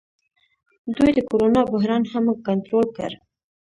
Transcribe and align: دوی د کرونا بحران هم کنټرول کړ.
دوی 0.95 1.11
د 1.15 1.19
کرونا 1.29 1.61
بحران 1.71 2.03
هم 2.13 2.25
کنټرول 2.47 2.85
کړ. 2.97 3.11